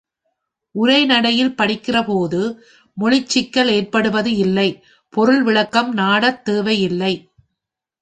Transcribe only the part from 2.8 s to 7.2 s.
மொழிச்சிக்கல் ஏற்படுவது இல்லை பொருள் விளக்கம் நாடத் தேவை இல்லை.